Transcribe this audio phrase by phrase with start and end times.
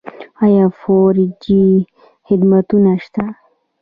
[0.45, 1.13] آیا فور
[1.43, 1.63] جي
[2.27, 3.23] خدمتونه شته؟